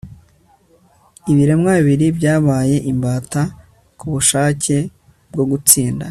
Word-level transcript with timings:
Ibiremwa 1.31 1.71
bibiri 1.77 2.07
byabaye 2.17 2.75
imbata 2.91 3.41
kubushake 3.99 4.77
bwo 5.31 5.45
gutsinda 5.51 5.99